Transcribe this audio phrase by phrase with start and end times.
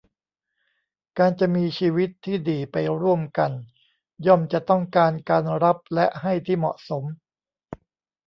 [1.17, 3.51] การจะมีชีวิตที่ดีไปร่วมกัน
[4.27, 7.03] ย่อมจะต้องการการรับและให้ที่เหมาะสม